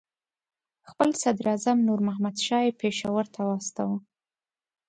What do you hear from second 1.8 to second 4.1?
نور محمد شاه یې پېښور ته واستاوه.